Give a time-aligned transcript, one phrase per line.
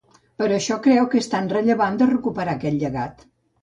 [0.41, 3.29] Per això creu que és tan rellevant de recuperar aquest llegat.